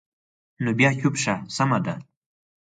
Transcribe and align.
نو 0.63 0.69
بیا 0.77 0.89
چوپ 0.99 1.15
شه، 1.23 1.33
سمه 1.55 1.79
ده. 1.85 1.93